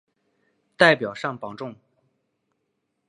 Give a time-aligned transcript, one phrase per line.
[0.77, 1.75] 代表上榜中